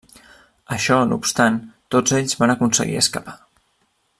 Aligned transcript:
Això 0.75 0.97
no 1.09 1.17
obstant, 1.23 1.59
tots 1.97 2.17
ells 2.21 2.35
van 2.43 2.55
aconseguir 2.55 2.99
escapar. 3.03 3.37